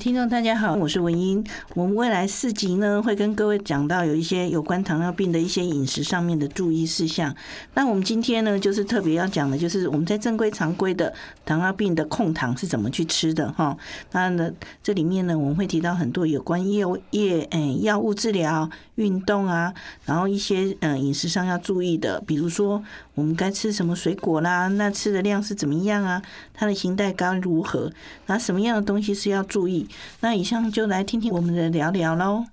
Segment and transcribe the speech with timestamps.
[0.00, 1.44] 听众，大家好，我是文英。
[1.74, 7.36] 我们未来四集呢，会跟各位讲到有一些有关糖尿病的一些饮食上面的注意事项。
[7.74, 11.12] 那我们今天呢，就是特别要讲的，就是我们在正规常规的
[11.44, 13.76] 糖尿病的控糖是怎么去吃的哈。
[14.12, 14.50] 那呢，
[14.82, 22.82] 这里面呢，我们会提到很多有关药业诶药物治疗、运动啊，然后一些嗯饮食上要注意的，比如说
[23.14, 26.22] 我们该吃什么水果啦，那吃的量是怎么样啊？
[26.54, 27.90] 它的形态该如何？
[28.26, 29.88] 那什么样的东西是要注意？
[30.20, 32.44] 那以上就来听听我们的聊聊喽。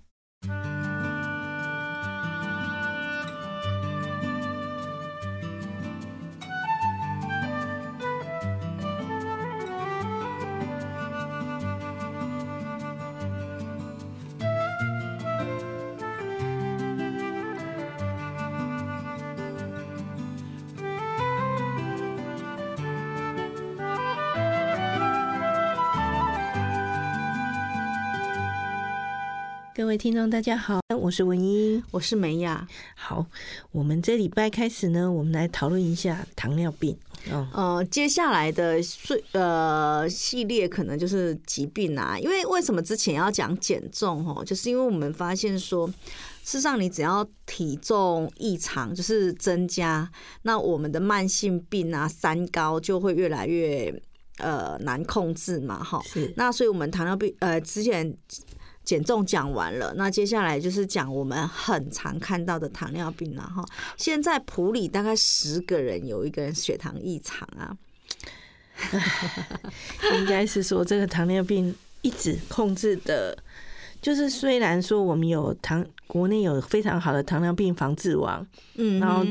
[29.87, 32.67] 各位听众，大家好，我是文英，我是梅雅。
[32.93, 33.25] 好，
[33.71, 36.93] 我们这礼拜开始呢，我们来讨论一下糖尿病。
[37.31, 45.93] 嗯、呃，接下来的睡呃系列可能就是疾病啊，因为为什么之前要讲减重哦，就是因为我们发现说，事
[46.43, 53.89] 实上你只要体重异常，就是增加，那我们的慢性病啊，三高就会越来越
[54.39, 56.01] 呃难控制嘛，哈。
[56.03, 56.33] 是。
[56.35, 58.13] 那所以我们糖尿病呃之前。
[58.87, 63.61] 减重讲完了，那接下来就是讲我们很常看到的糖尿病了哈。
[63.97, 67.75] 现在普里大概十个人有一个人血糖异常啊，
[70.17, 73.37] 应该是说这个糖尿病一直控制的，
[74.01, 79.25] 就是虽然说我们有糖，国内有非常好的糖尿病防治网，嗯，然后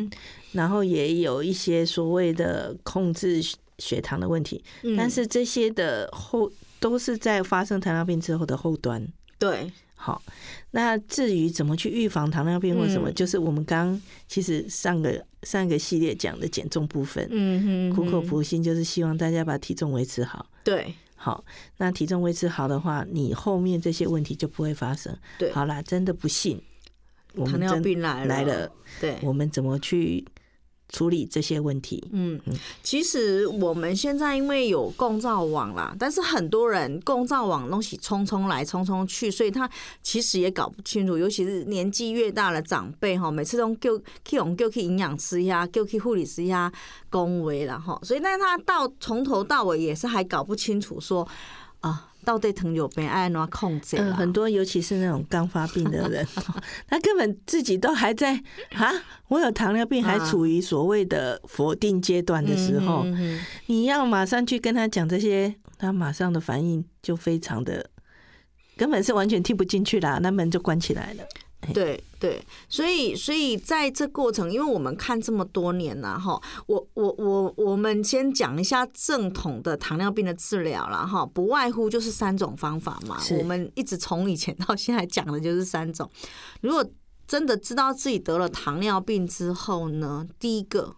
[0.52, 3.40] 然后也有一些所谓的控制
[3.78, 4.62] 血糖的问题，
[4.98, 9.02] 但是这些的后都是在发生糖尿病之后的后端。
[9.38, 10.22] 对，好，
[10.70, 20.46] 那至于怎么去预防糖尿病或什么，嗯、就是我们刚其实上个上个系列讲的减重部分，嗯哼，苦口婆心就是希望大家把体重维持好。
[20.64, 21.44] 对，好，
[21.76, 25.16] 那体重维持好的话，你后面这些问题就不会发生。
[25.38, 26.60] 对，好啦，真的不幸，
[27.44, 30.24] 糖尿病来了，来了，对，我们怎么去？
[30.88, 32.02] 处理这些问题。
[32.12, 32.40] 嗯，
[32.82, 39.68] 其实我们现在因为有共照网啦，但是很多人共照网东西匆匆来匆匆去，所以他
[40.02, 41.18] 其实也搞不清楚。
[41.18, 46.72] 尤其是年纪越大的长辈哈，每次都叫去用叫去营养师呀，叫去护理师呀
[47.10, 51.26] 恭维了哈，所以那他到从头到尾也是还搞不清楚说
[51.80, 52.12] 啊。
[52.26, 53.96] 到底糖尿病爱怎么控制？
[53.98, 56.26] 嗯，很多尤其是那种刚发病的人，
[56.88, 58.34] 他根本自己都还在
[58.74, 58.92] 啊，
[59.28, 63.06] 我有糖尿病，还处于所谓的否定阶段的时候，
[63.66, 67.88] 你要马上去跟他讲这些，他马上的反应就非常的，
[68.76, 71.22] 根本是完全听不进去啦，那门就关起来了。
[71.74, 83.20] 对对，所以所以在这过程，因为我们看这么多年了哈，我我我我们先讲一下正统的糖尿病的治疗了哈，不外乎就是三种方法嘛。
[83.38, 86.08] 我们一直从以前到现在讲的就是三种。
[86.60, 86.84] 如果
[87.26, 90.94] 真的知道自己得了糖尿病之后呢，第一个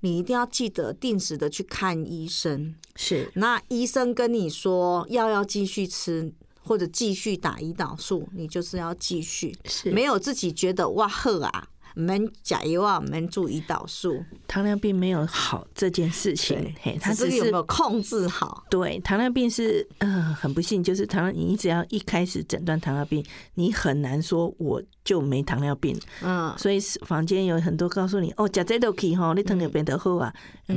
[0.00, 2.74] 你一定要记得定时的去看医生。
[2.96, 6.32] 是，那医生跟你说药要继续吃。
[6.68, 11.68] 或者继续打胰岛素，你就是要继续，是没有自己觉得哇呵啊。
[11.96, 13.00] 我们加油啊！
[13.04, 18.62] 我们注胰岛素，糖尿病没有好这件事情，嘿，它只是有没有控制好？
[18.70, 25.98] 对，糖尿病是嗯、呃，很不幸，就是糖尿你只要一开始诊断糖尿病，你很难说我就没糖尿病。
[26.22, 30.30] 嗯，所以房间有很多告诉你哦，加这都可以哈，你糖尿病得好啊，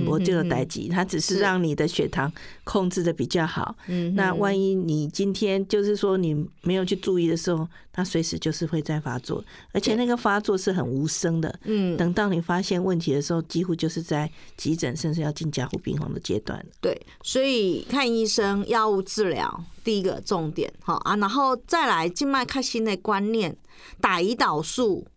[0.05, 2.31] 我这个代志，它只是让你的血糖
[2.63, 3.75] 控制的比较好。
[3.87, 9.43] 嗯，那万一你今天就是说你没有去注意的时候，它随时就是会再发作，
[9.73, 11.53] 而且那个发作是很无声的。
[11.65, 16.65] 嗯，等到你发现问题的时候，几乎就是在急诊，甚至要进加护病房的阶段。
[16.79, 23.53] 对，所以看医生、药物治疗，第一个重点哈啊，然后再来静脉开心的观念，
[23.99, 25.07] 打胰岛素，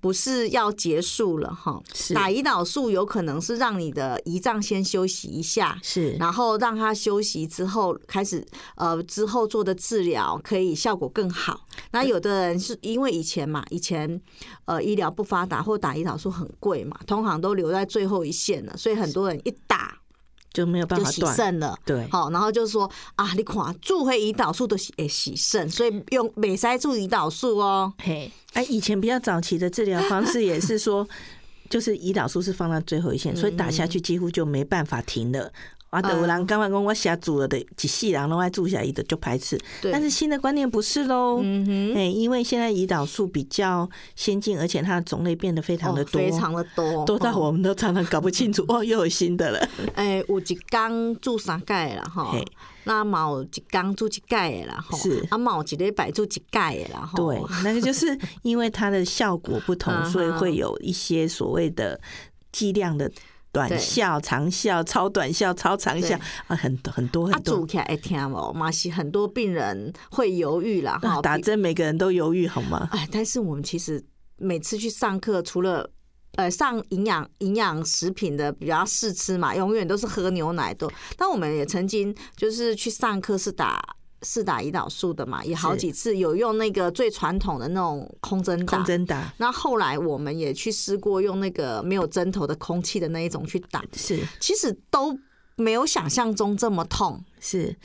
[0.00, 8.46] 不是要结束了哈，是打胰岛素有可能是让你的胰脏先休息一下，是，然后让它休息之后开始
[8.76, 11.66] 呃之后做的治疗可以效果更好。
[11.90, 14.20] 那有的人是因为以前嘛，以前
[14.66, 19.95] 呃医疗不发达或打胰岛素很贵嘛，通常都留在最后一线了，所以很多人一打。
[20.56, 27.92] 就没有办法就洗肾了，对，好，然后就说啊，你看注回胰岛素都洗诶洗肾，所以用美塞注胰岛素哦。
[28.02, 31.06] 嘿，哎，以前比较早期的治疗方式也是说，
[31.68, 35.52] 就是胰岛素是放到最后一线，所以打下去几乎就没办法停了。
[35.90, 49.68] 啊，有人刚刚讲我下注了的几细人都爱注下胰的就排斥，但是新的观念不是喽，嗯哼，哎，因为现在胰岛素比较先进，而且它的种类变得非常的多，非常的多，多到我们都常常搞不清楚哦，又有新的了。
[49.94, 52.36] 哎，有一缸注三盖了哈，
[52.84, 55.24] 那某一缸注一盖了哈，是。
[55.30, 62.00] 啊，某一礼拜注一盖了哈，对，那个就是因为它的效果不同， 所以会有一些所谓的
[62.50, 63.10] 剂量的。
[63.56, 67.56] 短效、长效、超短效、超长效啊，很多很多很多。
[67.56, 70.98] 做起来爱听哦，嘛是很多病人会犹豫啦。
[71.02, 72.88] 哈，打针每个人都犹豫，好吗？
[72.92, 74.04] 哎，但是我们其实
[74.36, 75.90] 每次去上课，除了
[76.34, 80.86] 呃上营养营养食品的比较试吃嘛，永远都是喝牛奶的。
[81.16, 83.95] 但我们也曾经就是去上课是打。
[84.22, 89.32] 是打胰岛素的嘛，也好几次有用那个最传统的那种空针打，空针打。
[89.36, 95.16] 那后来我们也去试过用那个没有针头的空气的那一种去打，是，其实都
[95.56, 97.22] 没有想象中这么痛。
[97.38, 97.76] 是，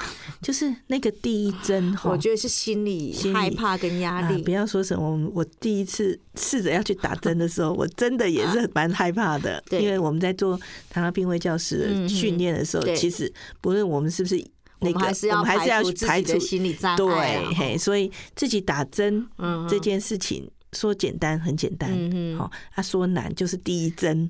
[0.42, 4.42] 就是那个第一针，我觉得是心理害怕跟压力。
[4.42, 14.44] 不要说什么，我第一次试着要去打针的时候， 我真的也是蛮害怕的，因为我们在做糖尿病卫教师训练的时候，其实不论我们是不是。
[14.82, 16.98] 那个，我们还是要排除心理障碍。
[16.98, 19.28] 对，嘿，所以自己打针
[19.70, 21.90] 这件事情说简单很简单，
[22.38, 24.30] 好，他说难就是第一针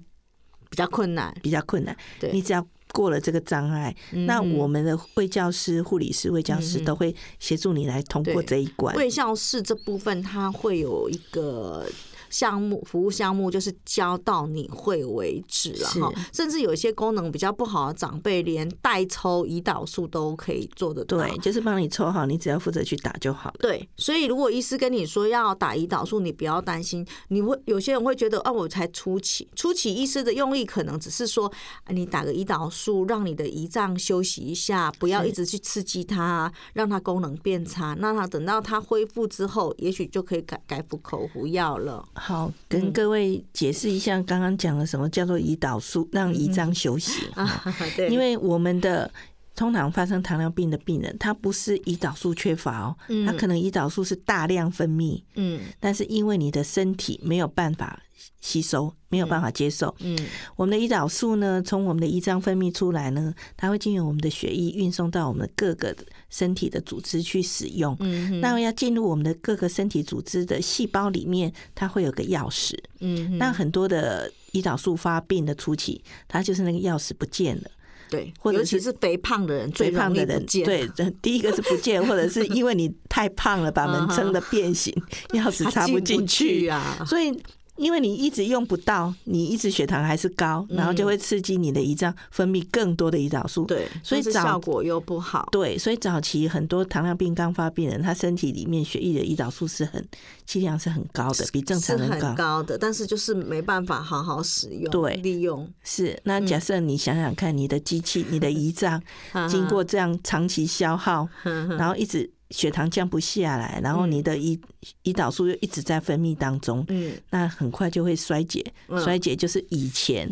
[0.69, 1.95] 比较困难，比较困难。
[2.31, 8.95] 你只要过了这个障碍，那我们的卫教师、护理师、卫教师都会协助你来通过这一关。
[8.95, 11.85] 卫教师这部分，它会有一个。
[12.31, 21.17] 项目服务项目就是教到你会为止了哈，甚至有一些功能比较不好的长辈，连代抽胰岛素都可以做得到。
[21.17, 23.57] 对，就是帮你抽好，你只要负责去打就好了。
[23.59, 27.05] 对，所以如果医师跟你说要打胰岛素，你不要担心。
[27.27, 31.51] 你会有些人会觉得，啊，我才初期，初期医师的用意可能只是说，
[31.89, 37.93] 你打个胰岛素，让你的胰脏休息一下，不要一直去刺激它，让它功能变差。
[37.99, 42.07] 那它等到它恢复之后，也许就可以改改服口服药了。
[42.21, 47.25] 好，跟各位解释一下，刚刚讲了什么叫做胰岛素，让胰脏休息。
[47.33, 47.63] 啊。
[48.11, 49.11] 因为我们的
[49.55, 52.95] 通常发生糖尿病的病人，他不是胰岛素缺乏哦，
[53.25, 57.99] 他可能胰岛素是大量分泌，嗯，但是因为你的身体没有办法。
[58.39, 60.17] 吸收没有办法接受，嗯，
[60.55, 65.95] 我们的胰岛素呢，从我们的胰脏分泌出来呢，它会经由我们的血液运送到我们各个
[66.31, 77.69] 身体的组织去使用，嗯，那要进入我们的各个身体组织的细胞里面，它会有个钥匙，嗯，那很多的胰岛素发病的初期，它就是那个钥匙不见了，
[78.09, 80.89] 对，或者是是肥胖的人，最胖的人，对，
[81.21, 84.91] 第一个是不见， 或者是因为你太胖了，把门撑的变形，
[85.33, 87.37] 钥匙插不进去啊，所以。
[87.81, 93.65] 因为你一直用不到，你一直血糖还是高，然后就会刺激你的胰脏分泌更多的胰岛素。
[93.65, 95.49] 对，所以效果又不好。
[95.51, 100.07] 对，所以早期很多糖尿病刚发病人，他身体里面血液的胰岛素是很
[100.45, 102.27] 剂量是很高的，比正常人高。
[102.27, 104.91] 很高的，但是就是没办法好好使用。
[104.91, 106.15] 对，利用是。
[106.23, 109.01] 那假设你想想看，你的机器、你的胰脏
[109.49, 111.27] 经过这样长期消耗，
[111.77, 112.31] 然后一直。
[112.51, 114.59] 血糖降不下来，然后你的胰
[115.03, 118.63] 胰岛素又一直在分泌当中，嗯，那很快就会衰竭。
[119.03, 120.27] 衰竭就是以前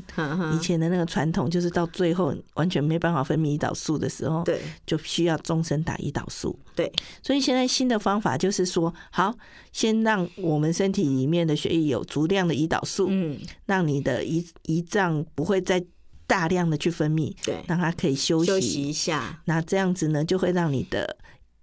[0.54, 6.58] 以前的那个传统，就是到最后完全没办法分泌胰岛素的时候，对，就需要终身打胰岛素。
[6.76, 6.92] 对，
[7.24, 9.34] 所以现在新的方法就是说，好，
[9.72, 15.84] 先让我们身体里面的血液有足量的胰岛素，嗯，让你的胰胰脏不会再
[16.28, 19.42] 大量的去分泌，对，让它可以休息休息一下。
[19.46, 21.18] 那这样子呢，就会让你的。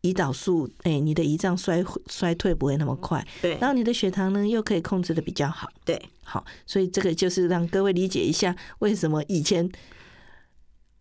[0.06, 9.68] 胰岛素，哎、欸，你的胰脏衰衰退不会那么快，对，然后你的血糖呢又可以控制的比较好，对，好，所以这个就是让各位理解一下为什么以前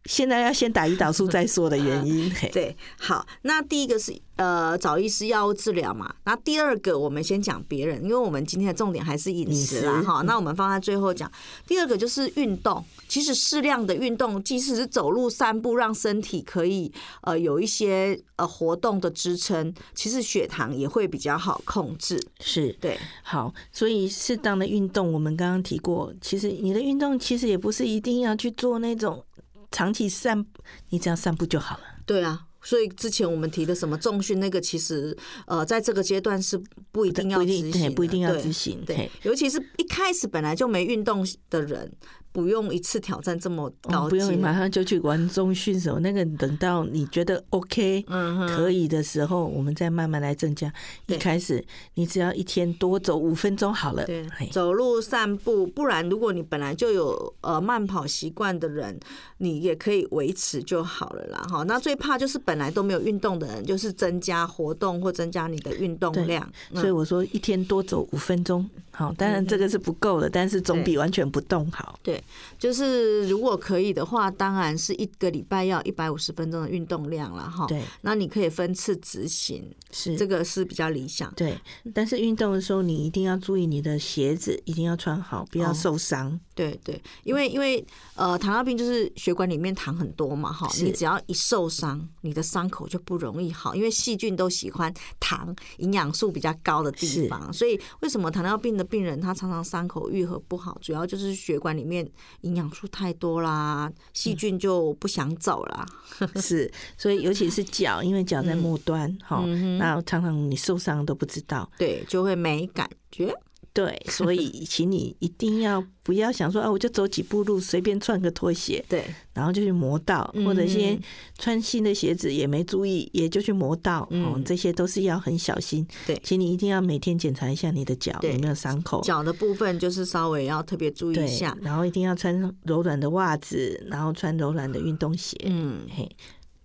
[0.05, 2.31] 现在要先打胰岛素再说的原因。
[2.51, 11.31] 对，好，那第一个是呃找医师药物治疗嘛，那第二个我们先讲别人，因为我们今天的重点还是饮食啦哈，那我们放在最后讲。
[11.67, 22.21] 第二个就是运动，其实适量的运动，即使是走路散步，让身体可以呃有一些呃活动的支撑，其实血糖也会比较好控制。
[22.39, 29.23] 是对，好，所以适当的运动，我们刚刚提过，其实你的运动其实也不是一定要去做那种。
[29.71, 31.83] 长期散步，你只要散步就好了。
[32.05, 35.15] 对啊，所以之前我们提的什么重训，那个其实
[35.47, 38.83] 呃，在这个阶段是不一定要执行，不一定要执行。
[38.85, 41.91] 对，尤其是一开始本来就没运动的人。
[42.35, 46.01] 不用一次挑战这么高，不用马上就去玩中训什么。
[46.01, 48.03] 那个等到你觉得 OK，
[48.49, 50.69] 可以的时候，我们再慢慢来增加。
[51.07, 54.03] 一开始你只要一天多走五分钟好了。
[54.03, 58.99] 对，走路散步，不然如果你本来就有呃慢跑习惯的人，
[59.37, 61.41] 你也可以维持就好了啦。
[61.49, 66.45] 哈，那最怕就是本来都没有运动的人，就是增加活动或增加你的运动量。
[66.73, 71.97] 所以我说一天多走五分钟，好，当然这个是不够的，但是总比完全不动好。
[72.03, 72.21] 对。
[72.57, 77.65] 就是如果可以的话，当然是一个礼拜要一百五十分钟的运动量了哈。
[77.67, 81.33] 对，那你可以分次执行，是这个是比较理想。
[81.35, 81.57] 对，
[81.93, 86.39] 但是运动的时候你一定要注意你的鞋子一定要穿好，不要受伤。
[86.55, 86.71] 哦。
[86.71, 87.85] 对对，因为因为
[88.15, 97.51] 呃糖尿病就是血管里面糖很多嘛哈，你只要一受伤，你的伤口就不容易好，因为细菌都喜欢糖，营养素比较高的地方。
[97.51, 102.09] 所以为什么糖尿病的病人他常常伤口愈合不好，主要就是血管里面。
[102.41, 105.85] 营养素太多啦，细菌就不想走啦。
[106.39, 113.33] 是，所以尤其是脚，因为脚在末端，哈、嗯，那常常你受伤都不知道，对，就会没感觉。
[113.75, 119.03] 对， 所以请你一定要不要想说啊，我就走几步路，随便穿个拖鞋，对，
[119.33, 120.97] 然后就去磨到，或者先
[121.37, 125.85] 穿新的鞋子也没注意，也就去磨到，嗯，这些都是要很小心。
[126.07, 136.09] 对，请你一定要每天检查一下你的脚有没有伤口，脚的部分就是稍微要特别注意一下，然后一定要穿柔软的袜子，然后穿柔软的运动鞋，嗯，嘿，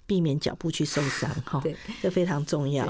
[0.07, 2.87] 避免脚部去受伤，哈，对，这非常重要。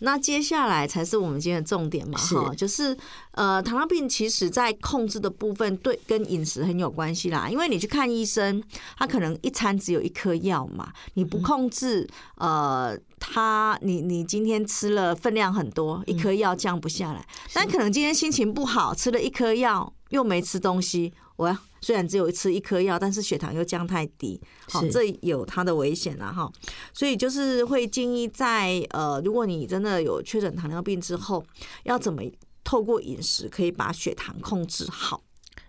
[0.00, 2.96] 那接下来才是我们今天的重点嘛，哈，就是
[3.32, 7.48] 呃，糖尿病其实在控制的部分，对，跟饮食很有关系啦。
[7.48, 8.62] 因为你去看医生，
[8.98, 12.98] 他可能一餐只有一颗药嘛，你不控制，呃，
[13.32, 21.56] 他你你今天吃了分量很多，一颗药降不下来，但可能今天心情不好，吃了一颗药又没吃东西，我。
[21.80, 24.40] 虽然只有吃一颗药，但是血糖又降太低，
[24.70, 26.50] 好，这有它的危险了哈。
[26.94, 31.44] 所以就是会建议在呃，如果你真的有确诊糖尿病之后，
[31.82, 32.22] 要怎么
[32.64, 35.22] 透过饮食可以把血糖控制好？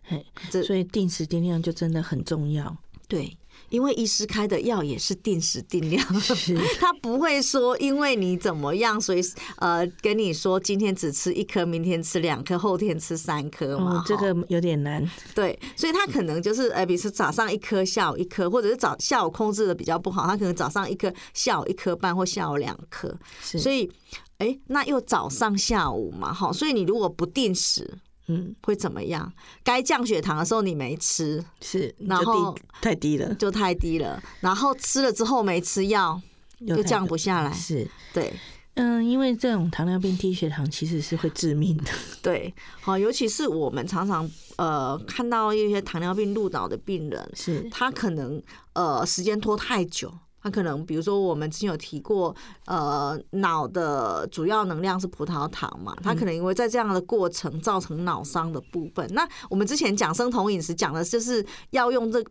[0.03, 0.25] 嘿，
[0.63, 2.77] 所以定时定量就真的很重要。
[3.09, 3.37] 对。
[3.69, 6.05] 因为医师开的药也是定时定量，
[6.79, 9.21] 他不会说因为你怎么样，所以
[9.57, 13.99] 呃跟你说今天只吃一颗，明天吃两颗，后天吃三颗嘛。
[13.99, 15.03] 哦，这个有点难。
[15.33, 23.17] 对，所以他可能就是呃，比如说早上一颗，下午一颗，或者是早下午控制的比较不好，他可能早上一颗，下午一颗半或下午两颗。
[23.41, 23.91] 所以
[24.37, 27.97] 哎，那又早上下午嘛，哈，所以你如果不定时。
[28.27, 29.31] 嗯，会怎么样？
[29.63, 34.21] 该降血糖的时候你没吃，是，然后太低了，就太低了。
[34.39, 36.19] 然后吃了之后没吃药，
[36.59, 37.53] 又降不下来。
[37.53, 38.33] 是，对，
[38.73, 41.91] 嗯，因为这种糖尿病低血糖其实是会致命的。
[42.21, 48.41] 对，好，尤其是我们常常呃看到一些糖尿病入脑的病人，是他可能
[48.73, 50.11] 呃时间拖太久。
[50.45, 52.35] 他可能，比如说我们之前有提过，
[52.67, 59.03] 呃，脑的主要能量是葡萄糖嘛，他可能因为在这样的过程造成脑伤的部分。
[59.11, 62.23] 那我们之前讲生酮饮食讲的就是要用这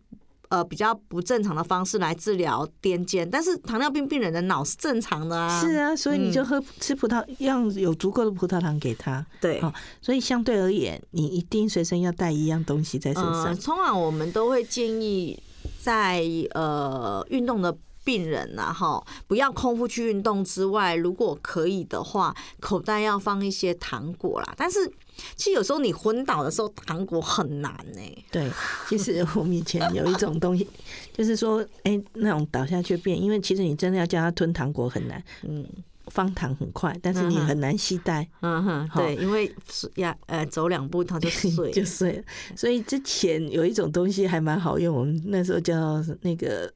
[0.49, 9.61] 呃比较不正常的方式来治疗癫痫，但是糖尿病病人的脑是正常的啊，是啊，所以你就喝吃葡萄，要有足够的葡萄糖给他，对，
[10.00, 13.56] 所以相对而言，你一定随身要带一样东西在身上。
[13.56, 15.37] 通常我们都会建议
[15.80, 17.76] 在呃运动的。
[18.04, 24.54] 病人呐，哈，不要空腹去运动之外，如果可以的话，口袋要放一些糖果啦。
[24.56, 24.87] 但是，
[25.34, 28.25] 其实有时候你昏倒的时候，糖果很难呢、欸。
[28.30, 28.50] 对，
[28.88, 30.68] 其实我们以前有一种东西，
[31.12, 35.23] 就是说，哎、欸，那种倒下去变，因为其实你真的要叫他吞糖果很难。
[35.42, 35.66] 嗯，
[36.08, 38.28] 方糖很快，但是你很难携带。
[38.42, 39.50] 嗯哼，对，因为
[39.96, 42.23] 呀，呃，走两步它就碎 就碎了。
[42.54, 46.70] 所以之前有一种东西还蛮好用，我们那时候叫那个。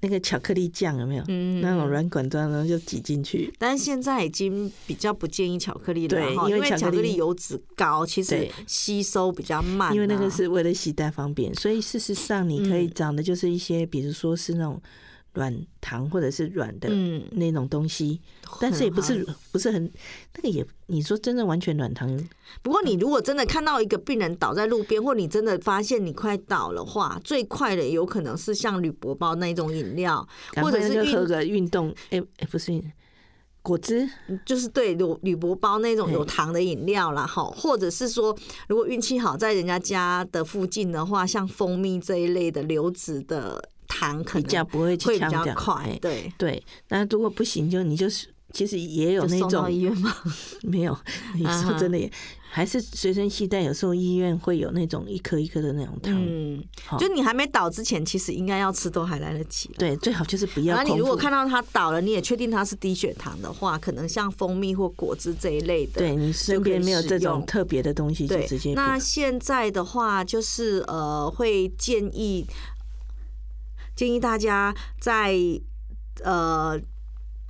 [0.00, 1.24] 那个巧克力酱有没有？
[1.28, 3.52] 嗯，那种软管状然后就挤进去。
[3.58, 9.94] 但是现在已经比较不建议巧克力了，哈，因为巧克力油脂高，其实吸收比较慢。
[9.94, 14.80] 因为那个是为了携带方便，所以事实上你可以找的就是一些，比如说是那种。
[15.34, 16.88] 软糖或者是软的
[17.32, 19.90] 那种东西，嗯、但是也不是不是很
[20.34, 22.28] 那个也，你说真的完全软糖。
[22.62, 32.82] 不过你如果真的看到一个病人倒在路边，或你真的发现你快倒的话，最快的有可能是像铝箔包那种饮料，或者是喝个运动，哎、欸、哎不是
[33.62, 34.10] 果汁，
[34.44, 37.24] 就是对铝铝箔包那种有糖的饮料啦。
[37.24, 43.70] 哈，或者是说如果运气好在人家家的附近的话，像蜂蜜这一类的流质的。
[44.00, 46.62] 糖可能比较不会去强调快，对对。
[46.88, 50.14] 那如果不行，就你就是其实也有那种送到医院吗？
[50.64, 50.96] 没有，
[51.34, 52.10] 你说真的也
[52.50, 53.62] 还是随身携带。
[53.62, 56.14] 有时候医院会有那种一颗一颗的那种糖。
[56.18, 56.64] 嗯，
[56.98, 59.70] 就你还没倒之前，其实应该要吃都还来得及。
[59.78, 60.74] 对，最好就是不要。
[60.74, 68.74] 那你如果看到它倒了，你也确定它是低血糖的话，可能像蜂蜜或果汁这一类的，对你身边没有这种特别的东西，就直接。
[68.74, 72.46] 那现在的话，就是呃，会建议。
[74.00, 75.36] 建议大家在
[76.24, 76.80] 呃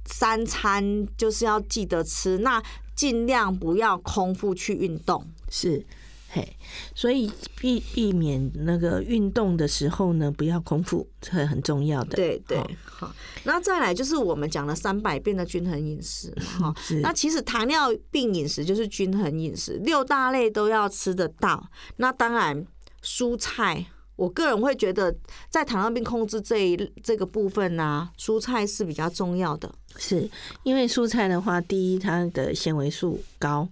[0.06, 2.60] 三餐就是要记得吃，那
[2.96, 5.86] 尽量不要空腹去运动，是
[6.28, 6.56] 嘿，
[6.92, 7.30] 所以
[7.60, 12.16] 避避免那个运动的时候呢，不要空腹，这很重要的。
[12.16, 13.14] 对对，好，
[13.44, 22.66] 那再来就是我们讲了三百遍的均衡饮食哈，那其实糖尿病饮食就是均衡饮食，六大类都要吃得到，那当然
[23.04, 23.86] 蔬菜。
[24.20, 25.16] 我个人会觉得，
[25.48, 29.74] 在糖尿病控制这一这个部分呢、啊，蔬菜是比较重要的。
[29.96, 30.28] 是
[30.62, 33.66] 因为蔬菜的话，第一，它的纤维素高，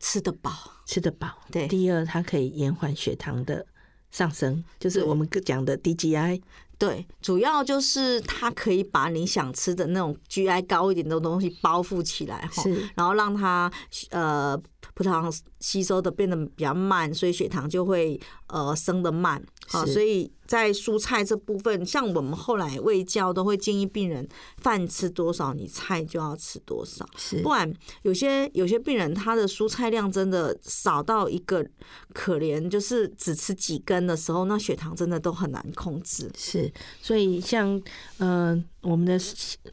[0.00, 0.50] 吃得饱，
[0.86, 1.28] 吃得饱。
[1.52, 1.68] 对。
[1.68, 3.64] 第二，它可以延缓血糖的
[4.10, 6.42] 上升，就是我们讲的低 GI。
[6.78, 12.62] 对，主要就是它可以把你想吃的那种 GI 高一点的东西包覆起来，哈，
[12.94, 13.72] 然后让它
[14.10, 14.54] 呃
[14.92, 20.30] 葡萄糖吸收的变得比较慢，所以血糖就会呃升得慢，好，所以。
[20.46, 24.24] 在蔬菜这部分，像我们后来卫教都会建议病人，
[24.58, 27.04] 饭吃多少，你菜就要吃多少。
[27.16, 27.68] 是，不然
[28.02, 31.66] 有些有些病人他的蔬菜量真的少到一个
[32.14, 36.30] 可怜，就是只吃几根的时候，那血糖真的都很难控制。
[36.38, 37.82] 是，所以像
[38.18, 39.14] 呃我们的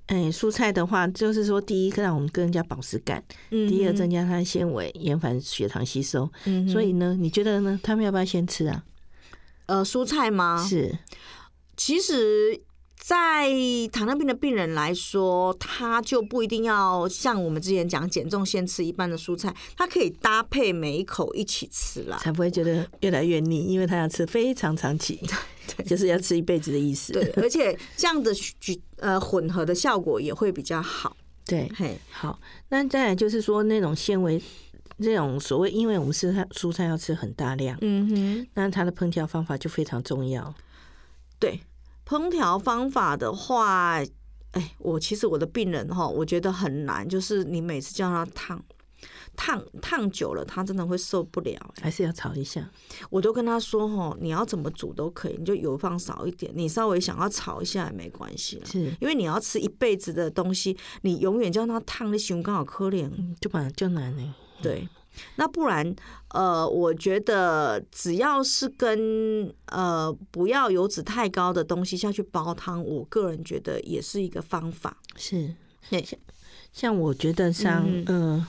[0.08, 6.28] 哎蔬菜的话，就是说第一让我们更加饱食感，嗯，第二增加它的纤维，延缓血糖吸收。
[6.46, 7.80] 嗯，所以呢，你觉得呢？
[7.84, 8.84] 他们要不要先吃啊？
[9.66, 10.66] 呃，蔬菜吗？
[10.68, 10.98] 是，
[11.78, 12.62] 其实，
[12.98, 13.50] 在
[13.92, 25.20] 糖尿病的病人来说，他就不一定要像我们之前讲减重先吃一半的蔬菜，他可以搭配每一口一起吃啦，才不会觉得越来越腻，因为他要吃非常长期，
[25.76, 27.14] 对，就是要吃一辈子的意思。
[27.14, 28.34] 对，而且这样的
[28.98, 31.16] 呃混合的效果也会比较好。
[31.46, 34.42] 对，嘿，好，那再来就是说那种纤维。
[35.00, 40.54] 这种所谓，因为我们是蔬菜要吃很大量，嗯哼，那它的烹调方法就非常重要。
[41.40, 41.62] 对，
[42.06, 44.02] 烹调方法的话，
[44.52, 48.64] 哎，我其实我的病人哈，我觉得很难，就是你每次叫他烫，
[49.36, 52.70] 烫烫久了，他真的会受不了，还是要炒一下。
[53.10, 63.10] 我都跟他说哈，你要怎么煮都可以，你就油放少一点，你稍微想要炒一下也没关系，是因为你要吃一辈子的东西，你永远叫他烫，你熊刚好可怜，
[63.42, 64.36] 就把就难呢。
[64.64, 64.88] 对，
[65.36, 65.96] 那不然，
[66.30, 74.98] 呃，我觉得只要是跟呃不要油脂太高的东西下去煲汤，我个人觉得也是一个方法。
[75.16, 75.54] 是，
[75.90, 76.20] 像
[76.72, 78.48] 像我觉得像呃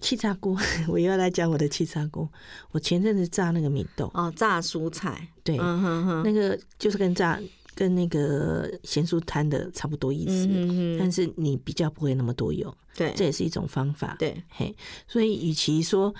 [0.00, 0.56] 气炸锅，
[0.88, 2.28] 我又要来讲我的气炸锅。
[2.72, 7.40] 我前阵子炸那个米豆哦，炸蔬菜，对，嗯、哼哼那个就是跟炸。
[7.78, 14.74] 跟那个咸酥摊的差不多意思，嗯，但是你比较不会那么多油，对，这也是一种方法，对，嘿，
[15.06, 16.12] 所以与其说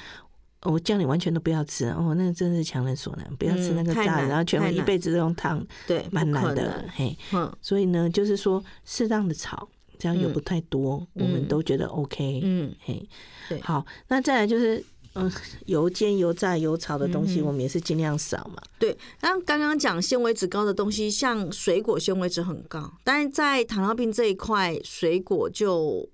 [0.63, 7.19] 我叫你完全都不要吃，哦，那真是强人所难，不要吃那个炸的，然后全部一辈子都用烫，对，蛮难的，嘿，
[7.61, 9.69] 所以呢，就是说适当的炒，
[9.99, 13.05] 这样油不太多，我们都觉得 OK，嗯，嘿，
[13.49, 14.85] 对，好，那再来就是。
[15.19, 15.33] 嗯，
[15.67, 18.57] 油煎、油炸、油炒的东西，我们也是尽量少嘛。
[18.63, 26.09] 嗯、对，那刚刚讲纤维质高的东西，像水果纤维质很高，但是在糖尿病这一块，水果就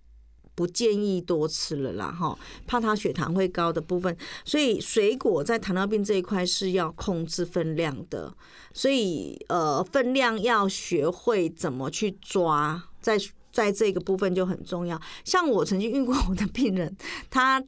[0.54, 4.16] 不建议多吃了啦，哈，怕它血糖会高的部分。
[4.44, 8.32] 所以水果在糖尿病这一块是要控制分量的，
[8.72, 13.18] 所以呃，分量要学会怎么去抓，在
[13.52, 15.00] 在这个部分就很重要。
[15.24, 16.96] 像我曾经遇过我的病人，
[17.28, 17.62] 他。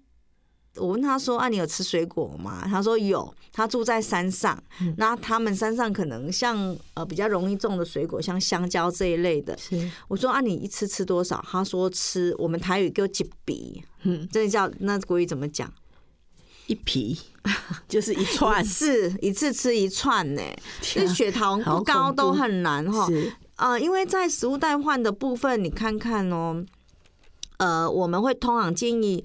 [0.76, 3.32] 我问他说：“啊，你有吃水果吗？”他说有。
[3.52, 9.56] 他住在山上，嗯、那他们山上可能像呃比较容易种的水果，像香蕉这一类的。
[9.56, 15.72] 是我说：“啊，你一次吃多少？”他说：“吃我们台语叫几皮，嗯，这叫那国语怎么讲？
[16.66, 17.18] 一皮
[17.88, 20.42] 就是一串，是一次吃一串呢。
[20.96, 23.08] 那血糖不高都很难哈。
[23.54, 26.62] 啊、呃，因为在食物代换的部分，你看看哦，
[27.56, 29.24] 呃，我们会通常建议。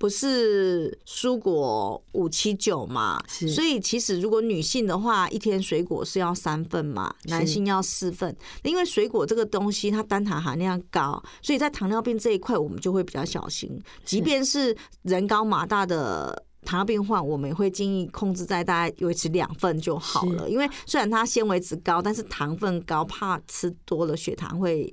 [0.00, 3.22] 不是蔬果五七九嘛？
[3.28, 8.34] 所以其实如果女性的话，一天水果是要三份嘛，男性要四份。
[8.62, 13.78] 因为水果这个东西它单糖含量高，所以在糖尿病这一块我们就会比较小心。
[14.02, 20.48] 即便是人高马大的糖尿病患，我们也会建议控制在大概维持两份就好了。
[20.48, 24.90] 因为虽然它纤维值高，但是糖分高，怕吃多了血糖会。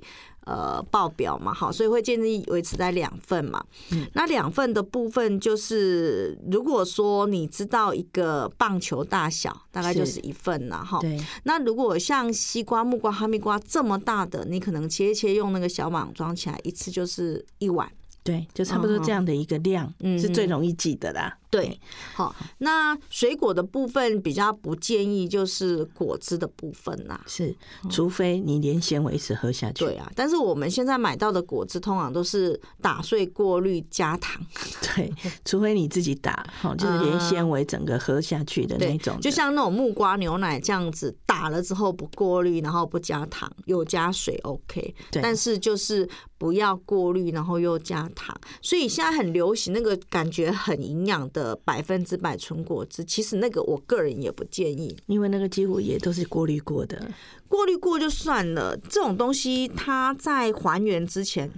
[0.48, 3.62] 呃，报表嘛，好，所以会建议维持在两份嘛。
[3.92, 10.98] 嗯，那两份的部分就是，如果说你知道一个棒球大小，大概就是一份了哈。
[11.00, 11.20] 对。
[11.44, 17.86] 那如果像西瓜、木瓜、哈密瓜这么大的，你可能切一切，用那个小网装起来，一次就是一碗。
[18.24, 21.37] 对，就差不多这样的一个量，嗯，是最容易记的啦。
[21.50, 21.80] 对，
[22.14, 27.56] 好，那水果的部分比较不建议，就是果汁的部分呐，是，
[27.90, 29.86] 除非你连纤维是喝下去。
[29.86, 34.44] 对啊，但是我们现在买到的果汁通常都是打碎、过滤、加糖。
[34.94, 35.10] 对，
[35.42, 46.06] 除非你自己打，好， 就是连纤维整个喝下去的那种的，就像那种木瓜牛奶这样子，打了之后不过滤，然后不加糖，有加水 OK，对，但是就是
[46.36, 48.38] 不要过滤，然后又加糖。
[48.60, 51.37] 所以现在很流行那个感觉很营养的。
[51.38, 57.00] 的百分之百纯果汁，其实那个我个人也不建议，因为那个几乎也都是过滤过的，
[57.46, 58.76] 过滤过就算了。
[58.76, 61.50] 这种东西它在还原之前，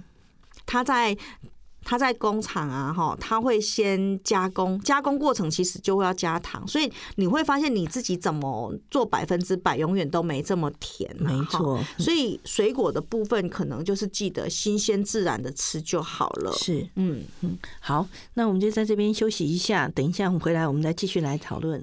[0.65, 1.17] 它在。
[1.83, 11.13] 它在工厂啊，哈，它会先加工，加工过程其实就会要加糖，所以你会发现你自己怎么做百分之百，永远都没这么甜。
[11.19, 16.53] 没错，所以水果的部分可能就是记得新鲜自然的吃就好了。
[16.53, 21.81] 是，嗯嗯，好，那我们就在这边休息一下，等一下我们回来，我们再继续来讨论。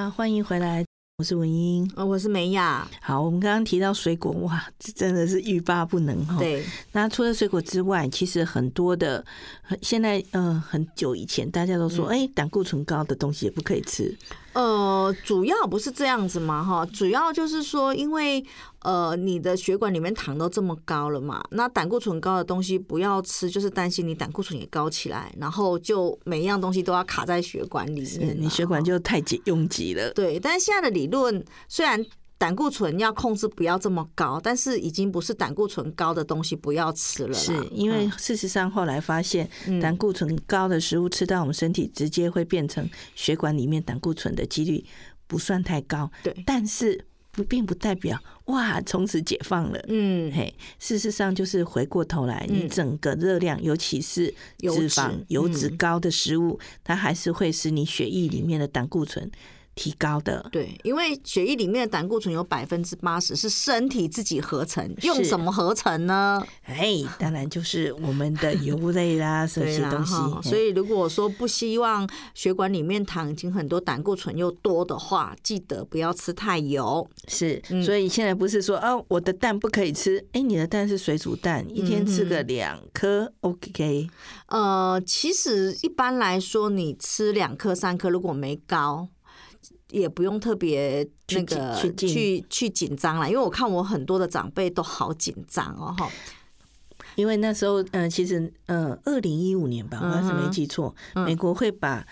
[0.00, 0.82] 啊，欢迎回来，
[1.18, 2.88] 我是文英，哦，我是美雅。
[3.02, 6.38] 好，我们刚刚提到水果，哇，这真的是欲罢不能哈。
[6.38, 9.22] 对，那除了水果之外，其实很多的，
[9.82, 14.16] 现在嗯、呃，很久以前大家都说，哎、嗯，胆固醇高的东西也不可以吃。
[14.52, 18.44] 呃，主要不是这样子嘛，哈，主要就是说，因为
[18.82, 30.10] 呃，你的血管里面糖都这么高了嘛，那胆固醇高的东西不要吃，就是担心你胆固醇也高起来，然后就每一样东西都要卡在血管里面，你血管就太挤拥挤了。
[30.14, 32.04] 对，但是现在的理论虽然。
[32.40, 37.34] 胆固醇要控制不要这么高，但是已经不是胆固醇高的东西不要吃了。
[37.34, 39.46] 是因为事实上后来发现，
[39.78, 44.82] 胆固醇高的食物吃到我们身体，直接会变成血管里面胆固醇的几率
[45.26, 46.10] 不算太高。
[46.22, 49.78] 对，但是不并不代表哇从此解放了。
[49.88, 59.30] 嗯，嘿，事实上就是回过头来，你整个热量，尤其是脂肪、油脂高的食物，它还是会使你血液里面的胆固醇。
[59.74, 60.46] 提高的。
[60.52, 66.42] 对，因为血液里面的胆固醇有百分之八十是身体自己合成，用什么合成呢？
[66.64, 70.14] 哎，当然就是我们的 油类啦，这些东西。
[70.42, 77.08] 所以如果说不希望血管里面糖已经很多，胆固醇又多的话，记得不要吃太油。
[77.28, 84.08] 是，所以现在不是说哦，我的蛋不可以吃，哎，你的蛋是水煮蛋，一天吃个两颗，OK。
[84.46, 89.08] 呃，其实一般来说，你吃两颗、三颗，如果没高。
[89.90, 96.10] 也不用特别那个去去紧张了，因为我看我很多的长辈都好紧张哦，哈。
[97.16, 100.94] 因为那时候，嗯，其实，嗯，二零一五年吧，我要是没记错，
[101.26, 102.06] 美国会把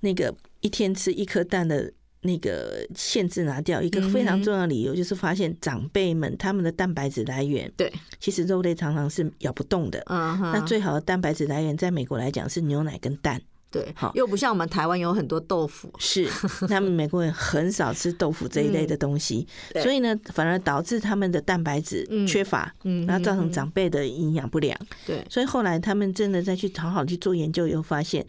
[0.00, 3.82] 那个一天吃一颗蛋的那个限制拿掉。
[3.82, 10.02] 一个非常重要的理由就是发现长辈们他们的蛋白质来源，对，其实肉类常常是咬不动的。
[10.06, 13.42] 嗯，那最好的蛋白质来源在美国来讲是牛奶跟蛋。
[13.70, 16.26] 对，好，又不像我们台湾有很多豆腐，是
[16.68, 24.78] 他们美国人很少吃豆腐这一类的东西，嗯、所以呢，反而导致他们的蛋白质缺乏，嗯，然后造成长辈的营养不良。
[25.06, 28.26] 对，所以后来他们真的再去好好去做研究，又发现，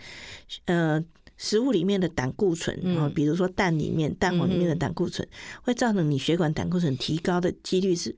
[0.65, 1.02] 呃，
[1.38, 2.78] 食物里面的胆固醇，
[3.15, 5.25] 比如说蛋里面蛋黄里面的胆固醇，
[5.63, 8.13] 会造成你血管胆固醇提高的几率是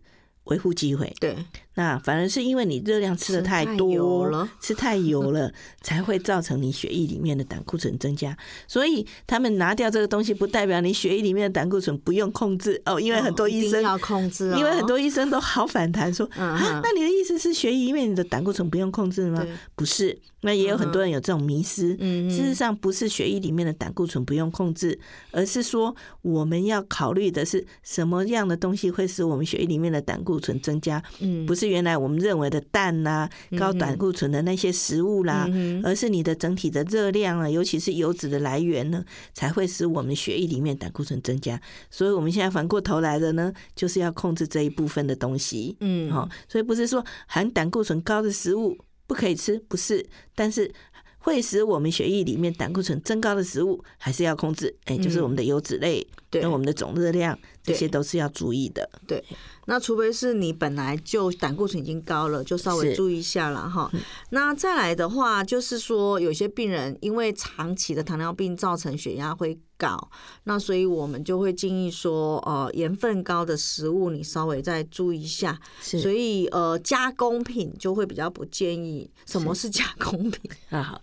[0.46, 1.14] 微乎其微。
[1.20, 1.36] 对。
[1.76, 5.50] 那反而是因为你热量吃的太多了，吃太油了，
[5.82, 8.38] 才会造成你血液里面的胆固醇增加。
[8.68, 13.00] 所以他们拿掉这个东西，不代表你血液里面的胆固醇不用控制哦。
[13.00, 19.48] 因为很多医生要控制，因为很多医生都好反弹说啊，那你的意思是血液里面的胆固醇不用控制吗？
[19.74, 21.96] 不是，那也有很多人有这种迷失。
[22.02, 22.30] 嗯。
[22.30, 25.00] 事实上不是血液里面的胆固醇不用控制，
[25.32, 31.02] 而是说我们要考虑的是什么样的东西会使我们血液里面的胆固醇增加。
[31.22, 31.61] 嗯，不是。
[31.62, 35.48] 是原来我们认为的蛋呐、啊，高胆固醇的那些食物啦，
[35.84, 41.62] 而是你的整体的热量啊，尤其是油脂的来源呢，才会使我们血液里面胆固醇增加。
[41.92, 45.78] 所以我们现在反过头来的呢，就是要控制这一部分的东西。
[45.82, 50.74] 嗯，好，所以不是说含胆固醇高的食物不可以吃，不是，但是
[51.20, 54.76] 会使我们血液里面胆固醇增高的食物还是要控制。
[54.86, 58.90] 哎，就是我们的油脂类，跟我们的总热量，这些都是要注意的。
[59.08, 59.24] 对。
[59.68, 63.90] 那除非是你本来就胆固醇已经高了，就稍微注意一下了哈。
[64.32, 70.10] 那再来的话，就是说有些病人因为长期的糖尿病造成血压会高，
[70.46, 75.58] 那所以我们就会建议说，呃，盐分高的食物你稍微再注意一下。
[75.80, 79.10] 所以呃，加工品就会比较不建议。
[79.28, 80.52] 什么是加工品？
[80.72, 81.02] 啊好，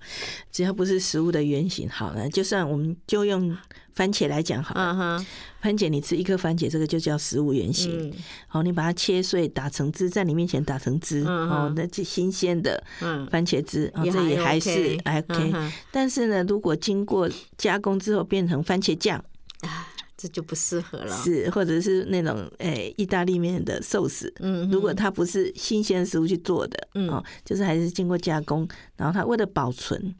[0.50, 3.56] 只要不是食物的原型，好了，就算我们就用。
[3.98, 5.18] 番茄来讲好了，
[5.60, 8.14] 番茄你吃一颗番茄，这个就叫食物原型。
[8.46, 12.80] 好，你把它切碎，打成汁，在你面前打成汁，哦，那这新鲜的
[13.28, 15.52] 番茄汁，哦，这也还是 OK。
[15.90, 19.18] 但是呢，如果经过加工之后变成番茄酱，
[19.62, 21.16] 啊，这就不适合了。
[21.16, 30.14] 是，或者是那种诶意大利面的寿司，嗯，如果它不是新鲜食物去做的，哦，就是还是经过加工，然后它为了保存。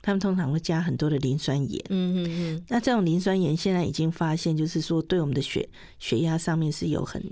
[0.00, 2.64] 他们通常会加很多的磷酸盐，嗯嗯嗯。
[2.68, 7.22] 那这种磷酸盐现在已经发现，就是说对我们的血血压上面是有很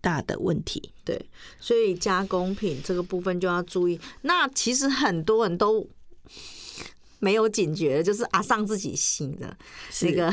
[0.00, 0.92] 大的问题。
[1.04, 4.00] 对，所以加工品这个部分就要注意。
[4.22, 5.88] 那其实很多人都
[7.18, 9.56] 没有警觉，就是啊上自己心的
[10.02, 10.32] 那个。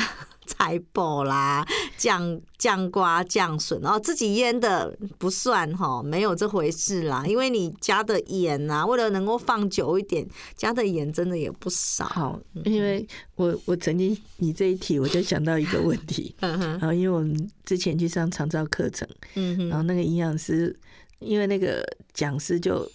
[0.51, 1.65] 菜脯啦，
[1.97, 7.23] 酱酱瓜、酱笋，然后自己腌的不算哈，没有这回事啦。
[7.25, 12.05] 因为你加的盐啊，为了能够放久一点，加的盐真的也不少。
[12.05, 20.75] 好，因为我我曾经你这一题，我就想到一个问题， 然后因为我们之前去上长照课程，嗯，然后那个营养师，
[21.19, 21.81] 因为那个
[22.13, 22.85] 讲师就。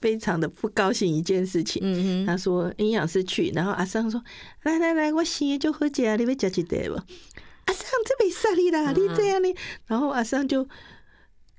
[0.00, 4.22] 非常的不高兴一件事情，他说营养师去，然后阿桑说
[4.64, 6.94] ：“来来来，我生的就好吃啊，你要吃几袋不？”
[7.66, 9.54] 阿桑这没事你啦，你这样呢，
[9.86, 10.68] 然后阿桑就。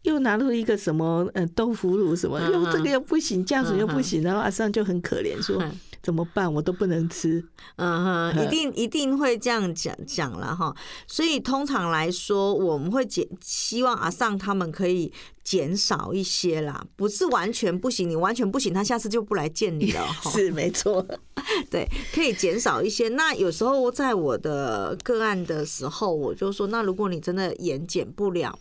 [0.04, 5.62] 又拿出一个什么呃豆腐乳什么，又这个又不行，这样子又不行，然后阿桑就很可怜说。
[6.08, 6.52] 怎么办？
[6.54, 7.46] 我都不能吃。
[7.76, 10.74] 嗯哼，一定一定会这样讲讲了哈。
[11.06, 15.12] 所以通常来说，我们会减，希望阿尚他们可以
[15.44, 18.10] 减少一些啦，不是完全不行。
[18.10, 20.08] 你完全不行，他下次就不来见你了。
[20.32, 21.06] 是没错，
[21.70, 23.10] 对，可以减少一些。
[23.10, 28.58] 那有时候在我的个案的时候，我就说，那如果你真的盐减不了。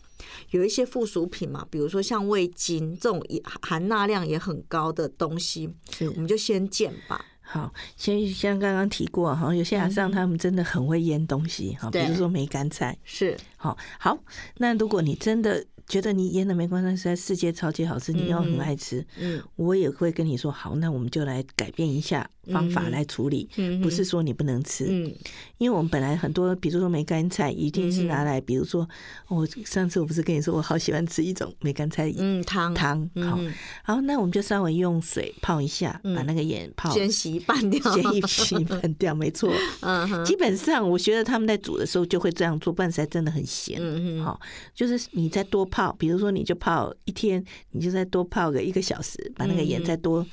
[0.51, 5.69] 有一些附属品嘛，比如说像味精这种也含钠量也很高的东西，
[6.01, 7.23] 我们就先减吧。
[7.47, 13.37] 好，先像刚刚提过哈，有些阿上他们真的很会腌东西哈，比如说梅干菜是。
[13.57, 14.19] 好，好，
[14.59, 15.65] 那如果你真的。
[15.89, 23.49] 觉得你腌的梅干菜是在世界超级好吃，你要很爱吃，嗯，我也会跟你说好，那我们就来改变一下方法来处理，
[23.83, 25.15] 不是说你不能吃，嗯，
[25.59, 28.89] 因为我们本来很多，比如说梅干菜一定是拿来，比如说
[29.29, 32.75] 我上次我不是跟你说我好喜欢吃一种梅干菜，嗯，汤。
[32.75, 33.39] 汤，好，
[33.83, 44.41] 好，那我们就稍微用水泡一下，把那个盐泡先洗半掉，先一洗半掉，没错， 嗯，基本上我觉得他们在煮的时候就会这样做，不然实在真的很咸，嗯嗯，好，
[44.75, 45.67] 就是你再多。
[45.67, 50.25] 泡，比如说你就泡一天，你就再多泡个一个小时，把那个盐再多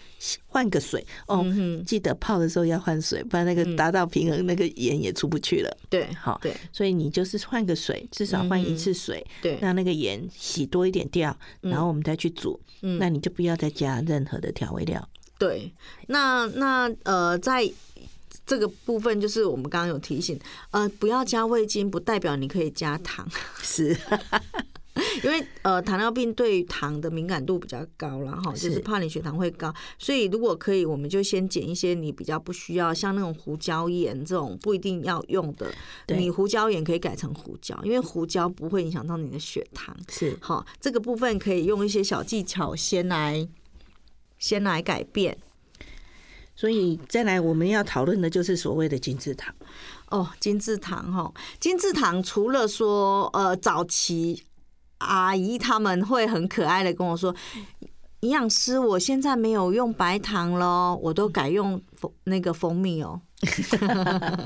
[0.46, 1.44] 换个水哦。
[1.86, 5.78] 记得泡的时候要换水，不然那个达到平衡，那个盐也出不去了。
[5.90, 12.60] 对，好，对，所以你就是换个水，至少换一次水，对，让那个盐洗多一点掉，然后我们再去煮。
[13.00, 15.10] 那你就不要再加任何的调味料。
[15.40, 15.74] 对，
[16.08, 17.64] 那那呃，在
[18.46, 20.38] 这个部分就是我们刚刚有提醒，
[20.72, 23.26] 呃，不要加味精，不代表你可以加糖，
[23.64, 23.98] 是。
[25.24, 35.72] 因为呃，糖尿病对糖的敏感度比较高了哈，就是怕你血糖会高，所以如果可以，我们就先减一些你比较不需要，像那种胡椒盐这种不一定要用的，
[36.10, 39.98] 你胡椒盐可以改成胡椒，因为胡椒不会影响到你的血糖。
[40.10, 43.48] 是好，这个部分可以用一些小技巧先来
[44.38, 45.36] 先来改变。
[46.56, 49.56] 所以再来我们要讨论的就是所谓的金字塔
[50.12, 54.44] 哦，金字塔哈，金字塔除了说呃早期。
[55.04, 57.36] 阿姨他们会很可爱的跟我说
[58.22, 63.22] ：“营养师，我现在没有用白糖了，我都改用蜂那个蜂蜜哦。”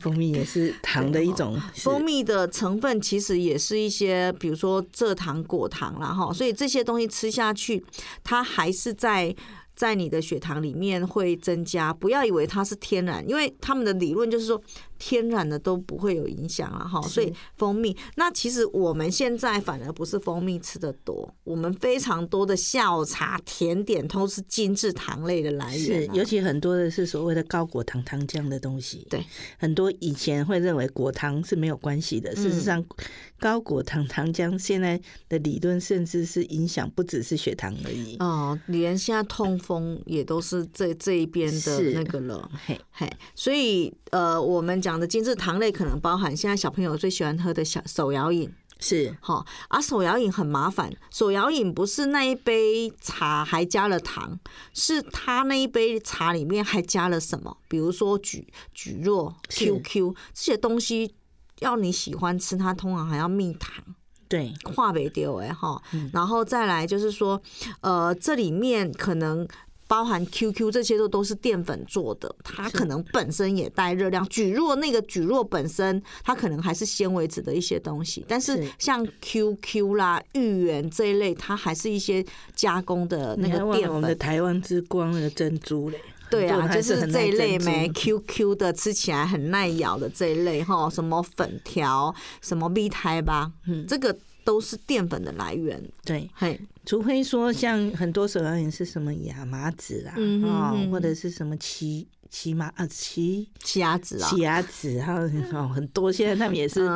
[0.00, 7.84] 蜂蜜也是糖的一种，蜂蜜的成分其实也是一些，比如说蔗糖、果糖啦哈，所以这些东西吃下去，
[8.24, 9.34] 它还是在。
[9.78, 14.60] 在你的血糖里面会增加，不要以为它是天然，因为他们的理论就是说
[14.98, 17.00] 天然的都不会有影响了哈。
[17.02, 29.06] 所以蜂蜜，那其实我们现在反而不是蜂蜜吃的多，我们非常多的下午茶、甜点都是精致糖类的来源，是尤其很多的是所谓的高果糖糖浆的东西。
[29.10, 29.22] 对，
[29.58, 32.84] 很多以前会认为果糖是没有关系的，事实上
[33.38, 38.16] 高果糖糖浆现在的理论甚至是影响不只是血糖而已。
[38.20, 39.58] 哦，连现在痛。
[39.58, 54.40] 风也都是这这一边的那个了，嘿，嘿，所以呃，我们讲的精致糖类可能包含现在小朋友最喜欢喝的小手摇饮，是好，而手摇饮很麻烦，手摇饮不是那一杯茶还加了糖，
[54.72, 57.54] 是它那一杯茶里面还加了什么？
[57.68, 61.14] 比如说蒟蒟蒻、QQ 这些东西，
[61.58, 63.84] 要你喜欢吃，它通常还要蜜糖。
[64.26, 65.82] 对，话没丢哎哈，
[66.14, 67.40] 然后再来就是说，
[67.82, 69.46] 呃，这里面可能
[69.88, 74.24] 包含 QQ 这些都都是淀粉做的，它可能本身也带热量。
[74.26, 82.24] 蒟蒻那个蒟蒻本身，它可能还是纤维质的一些东西，但是像 QQ 啦、芋圆这一类，它还是一些
[82.54, 83.94] 加工的那个淀粉。
[83.94, 85.98] 我们的台湾之光那个珍珠嘞，
[86.30, 94.14] 对啊，就是这一类没 QQ 的，吃起来很耐咬的这一类哈，什么粉条、什么蜜胎吧，嗯，这个。
[94.48, 100.16] 都是淀粉的来源，对，嘿，除非说像很多手摇饮是什么亚麻籽啊，
[100.48, 105.18] 啊，或者是什么奇奇麻啊奇奇亚籽啊，奇亚籽，还有
[105.52, 106.88] 哦很多，现在他们也是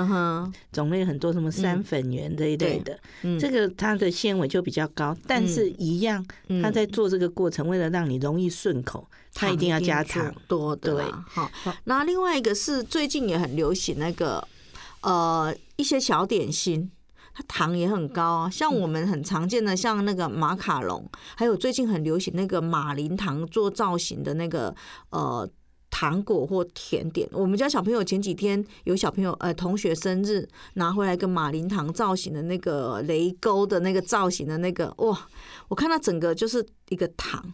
[0.72, 2.98] 种类很多，什么山粉圆这一类的，
[3.38, 6.24] 这个它的纤维就比较高，但是一样，
[6.62, 10.34] 它在做这个过程，为了让你容易顺口，它一定要加糖。
[10.48, 11.50] 多的，对，好，
[11.84, 14.42] 那另外一个是最近也很流行那个
[15.02, 16.90] 呃一些小点心。
[17.34, 24.74] 它糖也很高啊，像我们很常见的，像那个马卡龙，还有最近很流行那个马林糖做造型的那个
[25.10, 25.48] 呃
[25.90, 27.28] 糖果或甜点。
[27.32, 35.26] 我们家小朋友前几天有小朋友呃同学生日拿回来个马林糖造型的那个雷勾的那个造型的那个哇，
[35.68, 37.52] 我看到整个就是一个糖。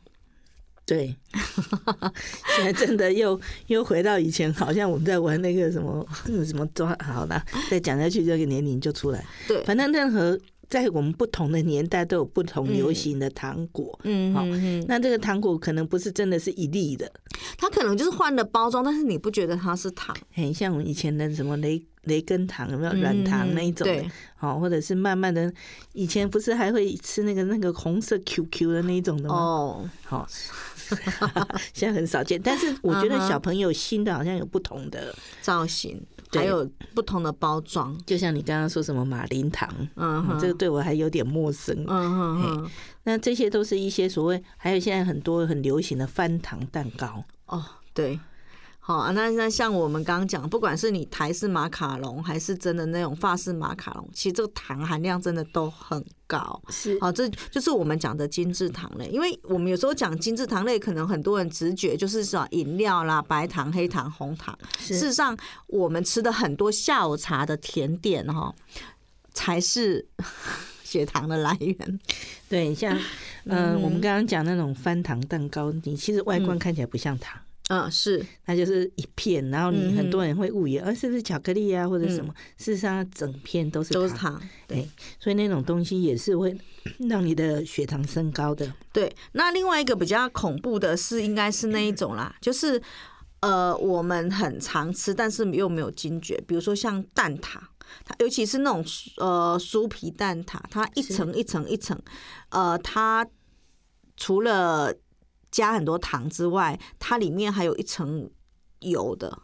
[0.88, 1.14] 对，
[2.56, 6.06] 现在真的又又回到以前，好像我们在玩那个什么
[6.46, 9.22] 什么抓，好的，再讲下去这个年龄就出来。
[9.46, 10.38] 对，反正任何
[10.70, 14.46] 在我们不同的年代都有不同流行的糖果，嗯好
[14.86, 17.12] 那这个糖果可能不是真的是一粒的，
[17.58, 20.16] 它可能就是换了包装，但是你不觉得它是糖？
[20.32, 22.92] 很像我们以前的什么雷雷根糖，有没有？
[22.94, 23.86] 软糖那一种。
[23.86, 24.10] 的对？
[24.36, 25.52] 好，或者是慢慢的，
[25.92, 29.34] 以前不是还会吃那个那个红色 QQ 的那一种的吗？
[29.34, 30.26] 哦，好，
[31.74, 36.00] 现在很少见，但是我觉得小朋友新的好像有不同的，造型
[36.30, 36.42] 对。
[36.42, 41.76] 还有不同的包装，就像你刚刚说什么马林糖，嗯哼，这个对我还有点陌生。
[41.86, 42.70] 嗯哼哼，
[43.04, 48.18] 那这些都是一些所谓，还有现在很多很流行的翻糖蛋糕，哦，对。
[48.88, 56.58] 好啊，那那像我们刚刚讲，不管是你台式马卡龙，还是真的那种法式马卡龙，其实这个糖含量真的都很高。
[56.70, 59.04] 是好，这就是我们讲的精致糖类。
[59.08, 64.58] 因为我们有时候讲精致糖类，可能很多人直觉就是说饮料啦、白糖、黑糖、红糖。
[64.78, 65.36] 事实上，
[65.66, 68.54] 我们吃的很多下午茶的甜点哈，
[69.34, 70.06] 才是
[70.82, 72.00] 血糖的来源。
[72.48, 72.96] 对，像
[73.44, 77.38] 嗯、呃，我们刚刚讲那种翻糖蛋糕，你其实外观看起来不像糖。
[77.68, 82.34] 嗯，是，它就是一片，然后你很多人会误以为，呃、嗯，是不是巧克力啊，或者什么？
[82.56, 84.42] 事实上，整片都是糖都是糖。
[84.66, 84.88] 对，
[85.20, 86.56] 所以那种东西也是会
[87.10, 88.72] 让你的血糖升高的。
[88.92, 92.80] 对，那另外一个比较恐怖的是，应该是那一种啦，就是
[93.40, 97.58] 呃，我们很常吃，但是又没有惊觉，比如说像蛋挞，
[98.02, 98.82] 它尤其是那种
[99.18, 102.00] 呃酥皮蛋挞，它一层一层一层，
[102.48, 103.26] 呃，它
[104.16, 104.94] 除了
[105.50, 108.30] 加很多糖之外，它里面还有一层
[108.80, 109.42] 油的。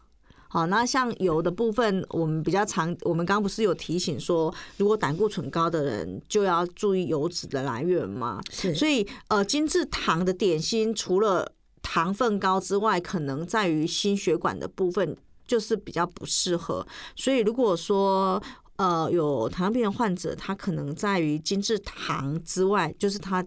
[0.49, 8.41] 好，那像油的部分，我们比较常，我们刚刚不是有提醒说，如果胆固醇高的人就要注意油脂的来源嘛。
[8.51, 11.51] 是，所以呃，精致糖的点心除了
[11.83, 16.87] 糖分高之外，可能在于心血管的部分就是比较不适合。
[17.17, 18.41] 所以如果说
[18.77, 23.45] 呃有糖尿病患者，他可能在于精致糖之外，就是他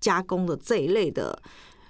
[0.00, 1.40] 加工的这一类的。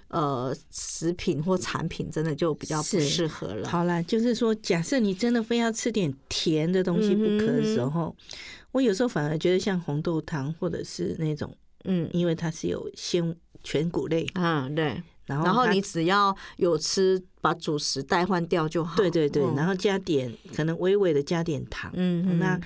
[0.09, 3.67] 呃，食品或产品真的就比较不适合了。
[3.67, 8.37] 好了，就是说，假设你真的非要吃点甜的东西不可的时候，嗯、
[8.71, 11.55] 我有时候反而觉得像红豆汤或者是那种，
[11.85, 15.01] 嗯，因为它是有鲜全谷类，嗯，对。
[15.25, 18.97] 然后，然后你只要有吃，把主食代换掉就好。
[18.97, 22.59] 对对对，嗯、然后加点可能微微的加点糖，嗯，那。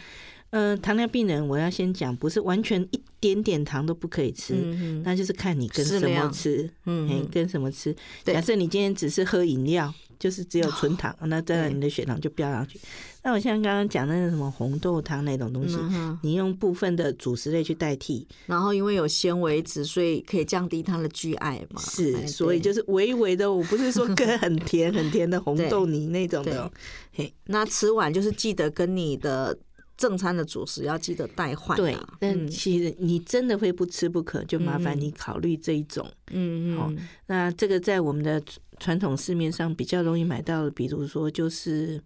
[0.51, 7.95] 呃，糖尿病人，我要先讲，不是完全一点点糖都不可以吃，嗯、那就是看你跟什么吃，嗯，跟什么吃。
[8.25, 12.77] 假设你今天只是喝饮料，就是只有纯糖，哦、那当然你的血糖就飙上去。
[13.23, 21.81] 那我像刚刚讲的那个什么红豆汤那种东西，嗯、你用部分的主食类去代替，然后因为有纤维质，所以可以降低它的 GI 嘛。
[21.81, 26.69] 是，所以就是微微的，我不是说跟 很甜很甜的红豆泥那种的。
[27.13, 29.57] 嘿，那吃完就是记得跟你的。
[29.95, 31.77] 正餐的主食要记得带换。
[31.77, 36.09] 对，但其实你真的会不吃不可，就麻烦你考虑这一种。
[36.31, 36.77] 嗯嗯。
[36.77, 36.91] 好，
[37.27, 38.41] 那这个在我们的
[38.79, 42.01] 传统市面上比较容易买到的，比如说就是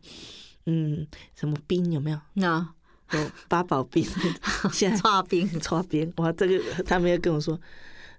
[0.66, 2.20] 嗯，什么冰有没有？
[2.34, 2.74] 那
[3.14, 4.06] 有八宝冰，
[4.74, 6.12] 现在剉冰剉冰。
[6.18, 7.60] 哇，这个他们要跟我说，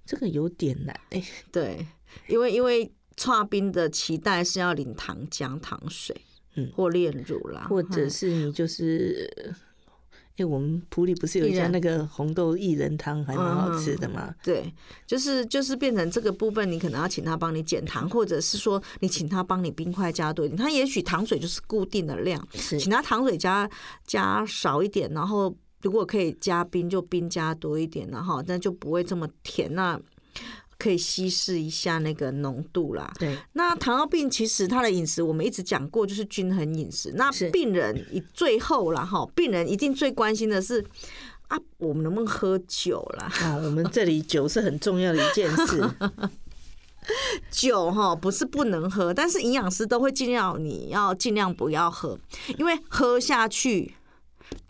[0.07, 0.99] 这个有点难。
[1.11, 1.87] 哎，对，
[2.27, 6.17] 因为因为剉冰的期待是要淋糖浆、糖水。
[6.59, 9.55] 嗯，或炼乳啦，或者是你就是，
[10.37, 14.35] 哎，我们普里不是有一家那个红豆薏仁汤，还蛮好吃的吗？
[14.43, 14.73] 对，
[15.07, 20.57] 就是就是变成这个部分，你可能要请他帮你减糖，或者是说你请他帮你冰块加多一点。
[20.57, 23.69] 他也许糖水就是固定的量，请他糖水加
[24.07, 29.75] 加少一点，然后如果可以加冰，就冰加多一点，然后那就不会这么甜。
[29.75, 30.01] 那
[30.79, 33.13] 可以稀释一下那个浓度啦。
[33.19, 37.13] 对，那糖尿病其实他的饮食我们一直讲过，就是均衡饮食。
[37.17, 40.85] 那病人以最后啦哈，病人一定最关心的是
[41.49, 43.29] 啊，我们能不能喝酒啦？
[43.43, 45.91] 啊，我们这里酒是很重要的一件事。
[47.51, 52.17] 酒哈不是不能喝，但是营养师都会尽量你要尽量不要喝，
[52.57, 53.95] 因为喝下去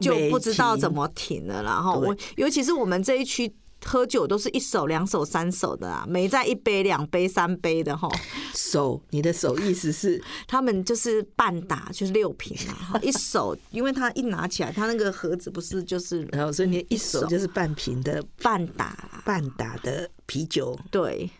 [0.01, 1.63] 就不知道怎么停了。
[1.63, 3.53] 然后我尤其是我们这一区。
[3.85, 8.09] 喝酒都是一手、两手、三手的啊，没在一杯、两杯、三杯的哈。
[8.55, 12.99] 手，你的手意思是他们就是半打，就是六瓶啊。
[13.03, 20.79] 一手，因为他一拿起来，他那个盒子不是就是，然后所以你一手就是半瓶的半打、半打的啤酒。
[20.91, 21.31] 对，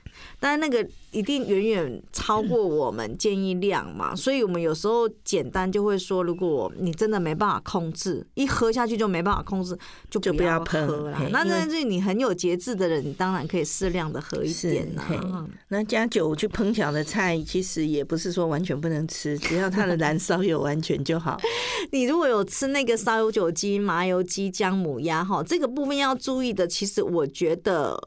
[0.41, 9.77] 但那个一定远远超过我们建议量嘛，所以我们有时候简单就会说，如果你真的没办法控制，一喝下去就没办法控制，
[10.11, 11.29] 就不要喝了。
[11.31, 15.47] 那但是你很有节制的人，你当然可以适量的喝一点呐。
[15.69, 21.39] 那加酒去烹调的菜，其实也不是说完全不能吃，只要它的燃烧有完全就好。
[21.91, 27.99] 你如果有吃那个烧油酒鸡、麻油鸡、姜母鸭哈，这个部分要注意的，其实我觉得。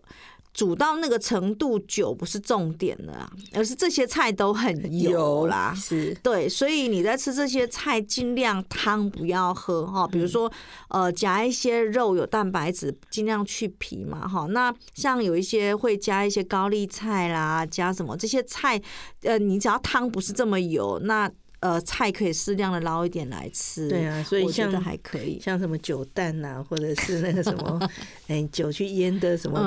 [0.54, 5.74] 煮到那个程度，酒不是重点了啊，而是这些菜都很油啦。
[5.76, 10.08] 是对，所以你在吃这些菜，尽量汤不要喝哈。
[10.08, 10.52] 比如说，
[10.90, 14.46] 呃，夹一些肉有蛋白质，尽量去皮嘛哈。
[14.50, 18.82] 那像有一些会加一些高丽菜啦，加什么这些菜，
[19.24, 21.32] 呃，你只要汤不是这么油，那。
[21.62, 27.80] 呃，菜可以适量的捞一点来吃，对啊，所以像我觉得还可以，像什么酒蛋呐、啊，或者是那个什么，
[28.28, 29.60] 哎、欸，酒去腌的什么，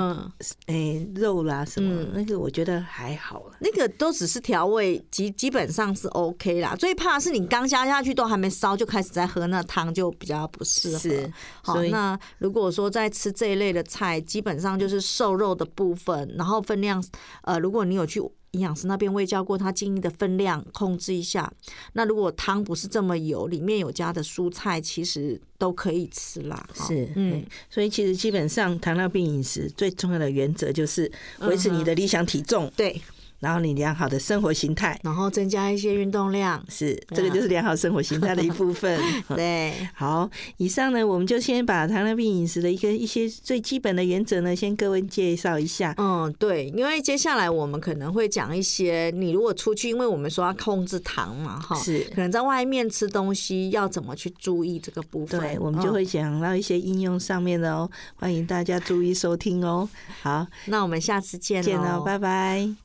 [0.67, 6.75] 哎、嗯欸，肉啦什么，嗯、那个我觉得还好，那个都只是调味，基基本上是 OK 啦。
[6.75, 10.99] 最怕是你刚加下去都还没烧就开始在喝那汤，就比较不适合。
[10.99, 11.33] 是，
[11.63, 17.01] 好，那如果说在吃这一类的菜，基本上就是瘦肉的部分，然后分量，
[17.43, 18.21] 呃，如果你有去。
[18.55, 21.51] 营养师那边未教过，他建议的分量控制一下。
[21.93, 26.67] 那如果汤不是这么油，里面有加的蔬菜，其实都可以吃啦。
[26.73, 32.65] 是，嗯，所以其实基本上糖尿病饮食最重要的原则就是维持你的理想体重。
[32.65, 33.01] 嗯、对。
[33.45, 38.99] 然后你良好的生活形态，然后增加一些运动量，是这个就是良好生活形态的一部分。
[39.35, 40.27] 对， 好，
[40.57, 45.93] 以上呢，我们就先把糖尿病饮食的一个一些最基本的原则呢，先各位介绍一下。
[45.99, 59.87] 嗯，对，因为接下来我们可能会讲一些，你如果出去，因为我们说要控制糖嘛，哈，是，可能在外面吃东西要怎么去注意这个部分，对，我们就会讲到一些应用上面的哦，欢迎大家注意收听哦。
[60.23, 62.84] 好，那我们下次见，见了，拜拜。